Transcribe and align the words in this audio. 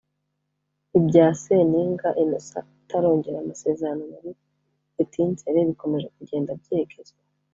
Ibya 0.97 1.25
Seninga 1.43 2.09
Innocent 2.23 2.67
utarongera 2.83 3.37
amasezerano 3.39 4.03
muri 4.13 4.29
Etincelles 5.01 5.67
bikomeje 5.69 6.07
kugenda 6.17 6.51
byegezwa 6.61 7.19